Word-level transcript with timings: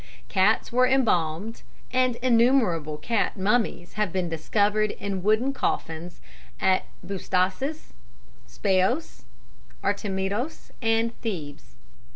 Cats 0.29 0.71
were 0.71 0.87
embalmed, 0.87 1.61
and 1.93 2.15
innumerable 2.23 2.97
cat 2.97 3.37
mummies 3.37 3.93
have 3.93 4.11
been 4.11 4.27
discovered 4.29 4.89
in 4.89 5.21
wooden 5.21 5.53
coffins 5.53 6.21
at 6.59 6.85
Bubastis, 7.05 7.93
Speos, 8.47 9.25
Artemidos 9.83 10.71
and 10.81 11.15
Thebes. 11.19 11.75